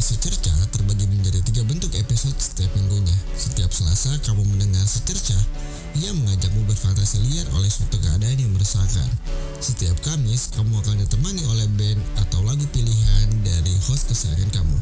[0.00, 3.12] Podcast Secerca terbagi menjadi tiga bentuk episode setiap minggunya.
[3.36, 5.36] Setiap Selasa kamu mendengar Secerca
[5.92, 9.04] yang mengajakmu berfantasi liar oleh suatu keadaan yang meresahkan.
[9.60, 14.72] Setiap Kamis kamu akan ditemani oleh band atau lagu pilihan dari host keseharian kamu.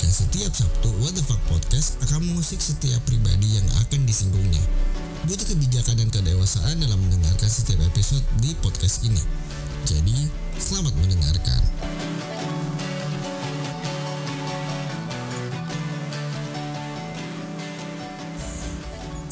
[0.00, 4.64] Dan setiap Sabtu What the Fuck Podcast akan mengusik setiap pribadi yang akan disinggungnya.
[5.28, 9.20] Butuh kebijakan dan kedewasaan dalam mendengarkan setiap episode di podcast ini.
[9.84, 11.60] Jadi, selamat mendengarkan.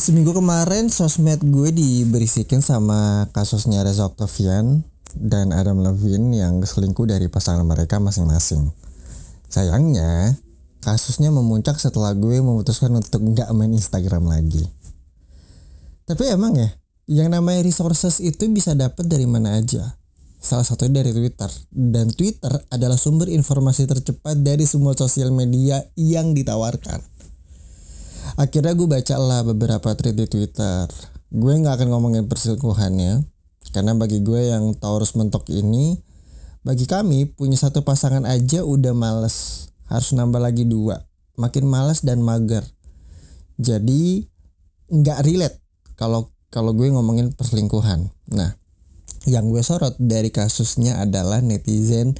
[0.00, 4.80] Seminggu kemarin sosmed gue diberisikan sama kasusnya Reza Octavian
[5.12, 8.72] dan Adam Levine yang selingkuh dari pasangan mereka masing-masing.
[9.52, 10.40] Sayangnya,
[10.80, 14.64] kasusnya memuncak setelah gue memutuskan untuk nggak main Instagram lagi.
[16.08, 16.72] Tapi emang ya,
[17.04, 20.00] yang namanya resources itu bisa dapat dari mana aja.
[20.40, 21.52] Salah satunya dari Twitter.
[21.68, 27.20] Dan Twitter adalah sumber informasi tercepat dari semua sosial media yang ditawarkan
[28.40, 30.88] akhirnya gue baca lah beberapa tweet di Twitter.
[31.28, 33.28] Gue nggak akan ngomongin perselingkuhannya
[33.76, 36.00] karena bagi gue yang Taurus mentok ini
[36.64, 39.68] bagi kami punya satu pasangan aja udah males.
[39.92, 41.04] Harus nambah lagi dua
[41.36, 42.64] makin males dan mager.
[43.60, 44.24] Jadi
[44.88, 45.60] nggak relate
[46.00, 48.08] kalau kalau gue ngomongin perselingkuhan.
[48.32, 48.56] Nah
[49.28, 52.16] yang gue sorot dari kasusnya adalah netizen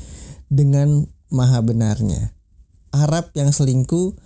[0.52, 2.36] dengan maha benarnya.
[2.92, 4.18] Arab yang selingkuh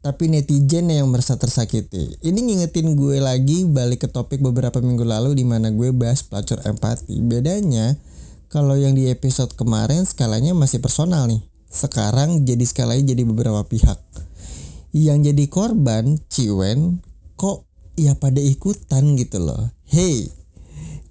[0.00, 2.16] tapi netizen yang merasa tersakiti.
[2.24, 6.56] Ini ngingetin gue lagi balik ke topik beberapa minggu lalu di mana gue bahas pelacur
[6.64, 7.20] empati.
[7.20, 8.00] Bedanya
[8.48, 11.44] kalau yang di episode kemarin skalanya masih personal nih.
[11.68, 14.00] Sekarang jadi skalanya jadi beberapa pihak.
[14.90, 17.04] Yang jadi korban Ciwen
[17.36, 19.68] kok ya pada ikutan gitu loh.
[19.84, 20.32] Hey,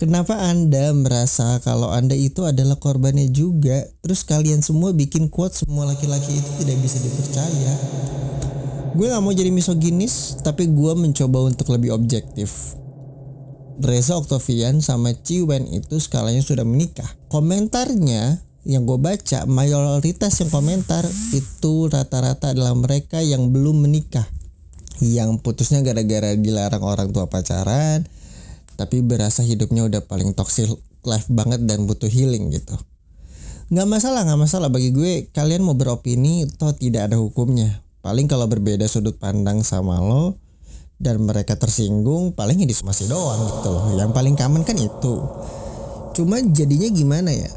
[0.01, 3.85] kenapa Anda merasa kalau Anda itu adalah korbannya juga?
[4.01, 7.73] Terus kalian semua bikin quote semua laki-laki itu tidak bisa dipercaya
[8.89, 12.73] gue gak mau jadi misoginis tapi gue mencoba untuk lebih objektif.
[13.79, 17.07] Reza Octavian sama Ciwen itu skalanya sudah menikah.
[17.31, 24.27] Komentarnya yang gue baca mayoritas yang komentar itu rata-rata adalah mereka yang belum menikah.
[24.99, 28.03] Yang putusnya gara-gara dilarang orang tua pacaran
[28.75, 30.71] tapi berasa hidupnya udah paling toxic
[31.07, 32.75] life banget dan butuh healing gitu.
[33.71, 35.31] Nggak masalah nggak masalah bagi gue.
[35.31, 40.39] Kalian mau beropini toh tidak ada hukumnya paling kalau berbeda sudut pandang sama lo
[40.99, 43.83] dan mereka tersinggung paling ini masih doang gitu loh.
[43.95, 45.15] Yang paling common kan itu.
[46.15, 47.51] Cuma jadinya gimana ya?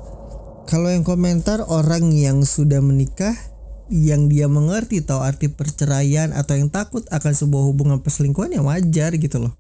[0.71, 3.35] Kalau yang komentar orang yang sudah menikah
[3.93, 9.13] yang dia mengerti tahu arti perceraian atau yang takut akan sebuah hubungan perselingkuhan yang wajar
[9.19, 9.53] gitu loh.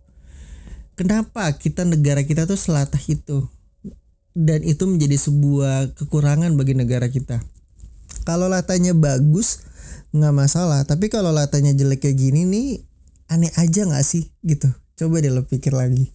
[0.94, 3.44] Kenapa kita negara kita tuh selatah itu?
[4.32, 7.44] Dan itu menjadi sebuah kekurangan bagi negara kita.
[8.24, 9.66] Kalau latanya bagus
[10.12, 10.84] nggak masalah.
[10.84, 12.68] Tapi kalau latanya jelek kayak gini nih
[13.32, 14.68] aneh aja nggak sih gitu.
[14.96, 16.12] Coba deh lo pikir lagi.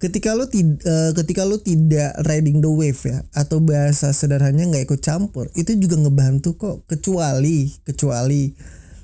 [0.00, 4.84] Ketika lo tidak uh, ketika lo tidak riding the wave ya atau bahasa sederhananya nggak
[4.88, 6.76] ikut campur itu juga ngebantu kok.
[6.88, 8.54] Kecuali kecuali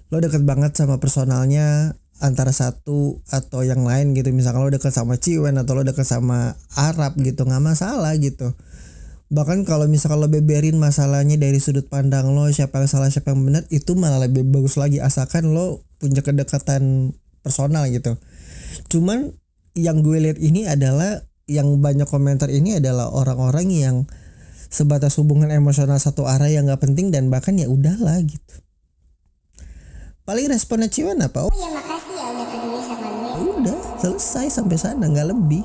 [0.08, 4.32] lo deket banget sama personalnya antara satu atau yang lain gitu.
[4.32, 8.56] Misalkan lo deket sama Ciwen atau lo deket sama Arab gitu nggak masalah gitu
[9.26, 13.42] bahkan kalau misalkan lo beberin masalahnya dari sudut pandang lo siapa yang salah siapa yang
[13.42, 15.02] benar itu malah lebih bagus lagi.
[15.02, 18.14] Asalkan lo punya kedekatan personal gitu.
[18.90, 19.34] Cuman
[19.74, 23.96] yang gue lihat ini adalah yang banyak komentar ini adalah orang-orang yang
[24.66, 28.54] sebatas hubungan emosional satu arah yang nggak penting dan bahkan ya udahlah gitu.
[30.26, 31.46] Paling responnya Ciwan apa?
[31.46, 31.54] Oh.
[31.54, 33.32] Ya makasih ya udah peduli sama gue.
[33.62, 35.62] Udah selesai sampai sana nggak lebih.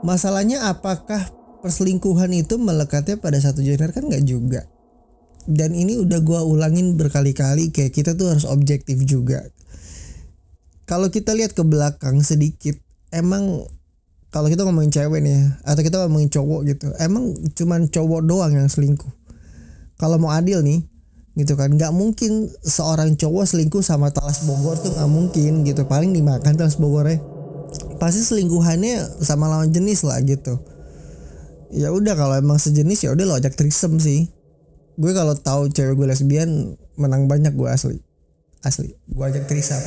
[0.00, 1.35] Masalahnya apakah
[1.66, 4.70] perselingkuhan itu melekatnya pada satu gender kan nggak juga.
[5.50, 9.42] Dan ini udah gua ulangin berkali-kali kayak kita tuh harus objektif juga.
[10.86, 12.78] Kalau kita lihat ke belakang sedikit
[13.10, 13.66] emang
[14.30, 18.54] kalau kita ngomongin cewek nih ya atau kita ngomongin cowok gitu emang cuman cowok doang
[18.54, 19.10] yang selingkuh.
[19.98, 20.86] Kalau mau adil nih
[21.34, 25.82] gitu kan nggak mungkin seorang cowok selingkuh sama talas Bogor tuh nggak mungkin gitu.
[25.82, 27.18] Paling dimakan talas Bogornya
[27.98, 30.75] pasti selingkuhannya sama lawan jenis lah gitu
[31.70, 34.30] ya udah kalau emang sejenis ya udah lo ajak trisem sih.
[34.96, 38.00] Gue kalau tahu cewek gue lesbian menang banyak gue asli.
[38.64, 39.82] Asli gue ajak trisem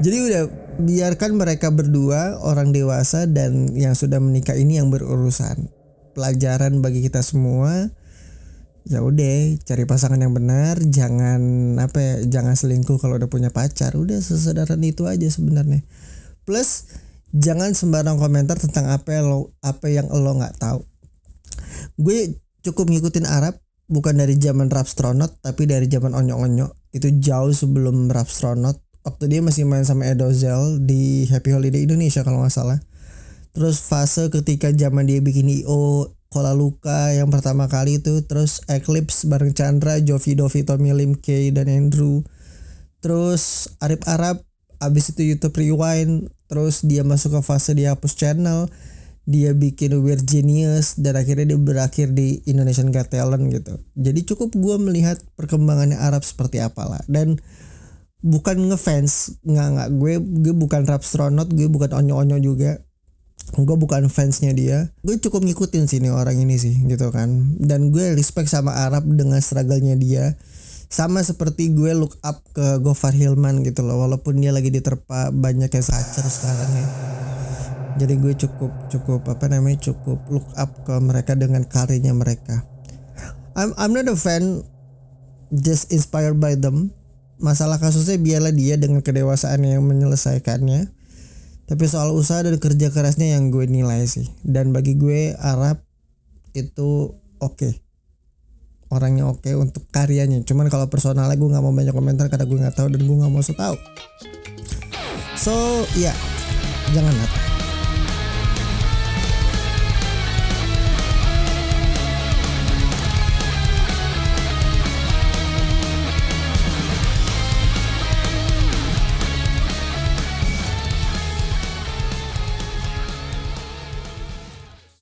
[0.00, 0.42] jadi udah
[0.80, 5.68] biarkan mereka berdua orang dewasa dan yang sudah menikah ini yang berurusan.
[6.16, 7.92] Pelajaran bagi kita semua
[8.88, 13.92] ya udah cari pasangan yang benar jangan apa ya jangan selingkuh kalau udah punya pacar.
[13.92, 15.84] Udah sesederhana itu aja sebenarnya.
[16.48, 16.88] Plus
[17.30, 20.80] jangan sembarang komentar tentang apa lo apa yang lo nggak tahu.
[21.98, 23.58] Gue cukup ngikutin Arab
[23.90, 29.40] bukan dari zaman Rapstronaut tapi dari zaman Onyo Onyo itu jauh sebelum Rapstronaut waktu dia
[29.40, 32.78] masih main sama Edozel di Happy Holiday Indonesia kalau nggak salah.
[33.50, 39.26] Terus fase ketika zaman dia bikin IO Kola Luka yang pertama kali itu terus Eclipse
[39.26, 42.22] bareng Chandra Jovi Dovi Tommy Lim K dan Andrew.
[43.02, 44.46] Terus Arif Arab
[44.80, 48.66] abis itu YouTube Rewind terus dia masuk ke fase dia hapus channel
[49.30, 53.78] dia bikin Weird Genius dan akhirnya dia berakhir di Indonesian Got Talent gitu.
[53.94, 56.98] Jadi cukup gue melihat perkembangannya Arab seperti apalah.
[57.06, 57.38] Dan
[58.26, 59.88] bukan ngefans nggak nggak.
[60.02, 62.82] Gue gue bukan rapstronaut gue bukan onyo onyo juga.
[63.54, 64.90] Gue bukan fansnya dia.
[65.06, 67.54] Gue cukup ngikutin sih nih orang ini sih gitu kan.
[67.62, 70.34] Dan gue respect sama Arab dengan struggle-nya dia
[70.90, 75.70] sama seperti gue look up ke Gofar Hilman gitu loh walaupun dia lagi diterpa banyak
[75.70, 76.86] yang sacer sekarang ya.
[78.02, 82.66] Jadi gue cukup cukup apa namanya cukup look up ke mereka dengan karyanya mereka.
[83.54, 84.66] I'm I'm not a fan
[85.54, 86.90] just inspired by them.
[87.38, 90.90] Masalah kasusnya biarlah dia dengan kedewasaan yang menyelesaikannya.
[91.70, 94.26] Tapi soal usaha dan kerja kerasnya yang gue nilai sih.
[94.42, 95.86] Dan bagi gue Arab
[96.50, 97.54] itu oke.
[97.54, 97.89] okay.
[98.90, 100.42] Orangnya oke okay untuk karyanya.
[100.44, 103.32] Cuman kalau personalnya gue nggak mau banyak komentar karena gue nggak tahu dan gue nggak
[103.32, 103.76] mau tahu.
[105.38, 106.16] So ya yeah,
[106.92, 107.49] jangan apa